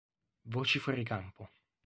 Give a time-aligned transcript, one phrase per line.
[0.47, 1.51] Voci fuori campo